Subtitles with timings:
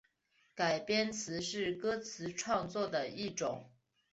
[0.55, 3.69] 改编词是歌词创作的一种。